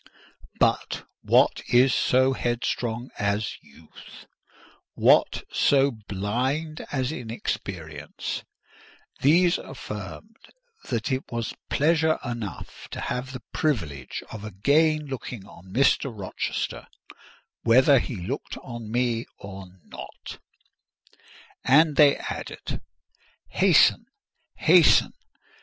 [0.59, 4.25] But what is so headstrong as youth?
[4.95, 8.43] What so blind as inexperience?
[9.21, 10.37] These affirmed
[10.89, 16.11] that it was pleasure enough to have the privilege of again looking on Mr.
[16.11, 16.87] Rochester,
[17.61, 20.39] whether he looked on me or not;
[21.63, 24.07] and they added—"Hasten!
[24.55, 25.13] hasten!